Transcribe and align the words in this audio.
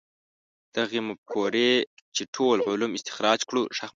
دغې 0.75 0.99
مفکورې 1.07 1.71
چې 2.15 2.23
ټول 2.35 2.57
علوم 2.69 2.91
استخراج 2.97 3.39
کړو. 3.49 3.63